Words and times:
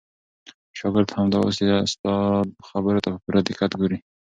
شاګرد 0.79 1.09
همدا 1.17 1.37
اوس 1.41 1.57
د 1.69 1.71
استاد 1.85 2.47
خبرو 2.67 3.03
ته 3.03 3.09
په 3.13 3.19
پوره 3.23 3.41
دقت 3.49 3.71
ګوري. 3.81 3.97